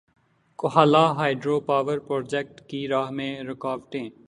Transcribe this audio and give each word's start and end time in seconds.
Kohala 0.59 1.05
hydro 1.17 1.59
power 1.59 1.97
project 1.99 2.61
کی 2.69 2.87
راہ 2.87 3.09
میں 3.11 3.33
رکاوٹیں 3.43 4.09